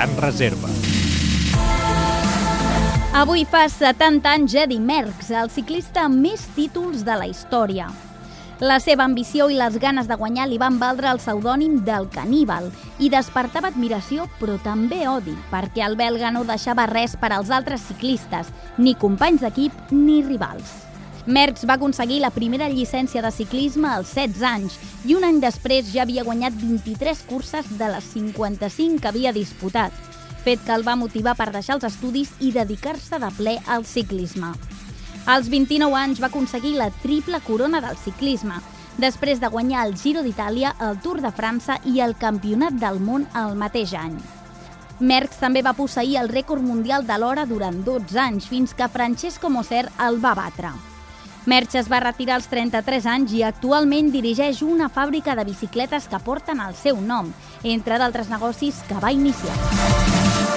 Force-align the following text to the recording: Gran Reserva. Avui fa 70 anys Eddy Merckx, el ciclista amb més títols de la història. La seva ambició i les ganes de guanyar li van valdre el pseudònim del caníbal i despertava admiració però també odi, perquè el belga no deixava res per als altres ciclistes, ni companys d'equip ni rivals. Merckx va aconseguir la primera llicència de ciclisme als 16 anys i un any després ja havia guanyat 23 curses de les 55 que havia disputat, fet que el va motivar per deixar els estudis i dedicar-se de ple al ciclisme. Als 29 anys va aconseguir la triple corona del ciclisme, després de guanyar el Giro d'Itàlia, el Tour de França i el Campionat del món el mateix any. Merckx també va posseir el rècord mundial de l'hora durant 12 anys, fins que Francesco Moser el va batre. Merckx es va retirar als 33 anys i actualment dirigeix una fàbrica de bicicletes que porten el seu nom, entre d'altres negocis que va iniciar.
Gran 0.00 0.16
Reserva. 0.16 0.68
Avui 3.12 3.44
fa 3.44 3.66
70 3.68 4.30
anys 4.30 4.54
Eddy 4.56 4.78
Merckx, 4.80 5.28
el 5.36 5.52
ciclista 5.52 6.06
amb 6.06 6.22
més 6.24 6.46
títols 6.56 7.04
de 7.04 7.18
la 7.20 7.26
història. 7.28 7.90
La 8.64 8.78
seva 8.80 9.04
ambició 9.04 9.50
i 9.52 9.60
les 9.60 9.76
ganes 9.76 10.08
de 10.08 10.16
guanyar 10.16 10.48
li 10.48 10.56
van 10.56 10.80
valdre 10.80 11.12
el 11.12 11.20
pseudònim 11.20 11.82
del 11.84 12.08
caníbal 12.16 12.72
i 12.96 13.12
despertava 13.12 13.68
admiració 13.68 14.24
però 14.40 14.56
també 14.64 15.04
odi, 15.04 15.36
perquè 15.52 15.84
el 15.84 16.00
belga 16.00 16.32
no 16.32 16.48
deixava 16.48 16.88
res 16.88 17.20
per 17.20 17.34
als 17.36 17.52
altres 17.52 17.84
ciclistes, 17.92 18.48
ni 18.80 18.96
companys 18.96 19.44
d'equip 19.44 19.92
ni 19.92 20.22
rivals. 20.24 20.89
Merckx 21.26 21.66
va 21.68 21.74
aconseguir 21.76 22.20
la 22.22 22.30
primera 22.32 22.68
llicència 22.72 23.20
de 23.20 23.30
ciclisme 23.30 23.88
als 23.92 24.14
16 24.16 24.44
anys 24.46 24.78
i 25.04 25.14
un 25.18 25.24
any 25.26 25.40
després 25.42 25.90
ja 25.92 26.06
havia 26.06 26.24
guanyat 26.24 26.56
23 26.56 27.20
curses 27.28 27.68
de 27.76 27.88
les 27.92 28.06
55 28.14 29.02
que 29.02 29.08
havia 29.10 29.32
disputat, 29.36 29.92
fet 30.44 30.64
que 30.64 30.72
el 30.72 30.86
va 30.86 30.96
motivar 30.96 31.36
per 31.36 31.50
deixar 31.52 31.76
els 31.76 31.84
estudis 31.84 32.32
i 32.40 32.54
dedicar-se 32.56 33.20
de 33.20 33.30
ple 33.36 33.58
al 33.68 33.84
ciclisme. 33.84 34.54
Als 35.28 35.50
29 35.52 35.94
anys 36.00 36.22
va 36.22 36.30
aconseguir 36.32 36.78
la 36.78 36.88
triple 37.02 37.42
corona 37.44 37.82
del 37.84 38.00
ciclisme, 38.00 38.56
després 38.96 39.40
de 39.40 39.48
guanyar 39.52 39.86
el 39.86 39.96
Giro 40.00 40.22
d'Itàlia, 40.24 40.72
el 40.80 41.00
Tour 41.04 41.20
de 41.20 41.32
França 41.36 41.76
i 41.84 42.00
el 42.00 42.16
Campionat 42.16 42.80
del 42.80 43.00
món 43.00 43.28
el 43.36 43.58
mateix 43.60 43.92
any. 43.92 44.16
Merckx 45.00 45.36
també 45.40 45.60
va 45.64 45.76
posseir 45.76 46.16
el 46.20 46.32
rècord 46.32 46.64
mundial 46.64 47.04
de 47.08 47.16
l'hora 47.20 47.44
durant 47.48 47.84
12 47.84 48.18
anys, 48.20 48.48
fins 48.48 48.72
que 48.76 48.88
Francesco 48.88 49.48
Moser 49.52 49.86
el 50.08 50.20
va 50.24 50.34
batre. 50.36 50.72
Merckx 51.46 51.78
es 51.80 51.88
va 51.88 52.02
retirar 52.04 52.36
als 52.36 52.50
33 52.52 53.06
anys 53.08 53.32
i 53.32 53.42
actualment 53.46 54.10
dirigeix 54.12 54.60
una 54.66 54.90
fàbrica 54.92 55.36
de 55.38 55.46
bicicletes 55.48 56.08
que 56.10 56.20
porten 56.20 56.60
el 56.60 56.76
seu 56.76 57.00
nom, 57.00 57.32
entre 57.64 57.98
d'altres 57.98 58.28
negocis 58.28 58.84
que 58.88 59.00
va 59.00 59.12
iniciar. 59.16 60.49